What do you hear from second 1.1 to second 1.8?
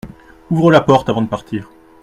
de partir.